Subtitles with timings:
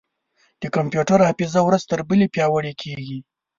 [0.61, 3.19] د کمپیوټر حافظه ورځ تر بلې پیاوړې کېږي.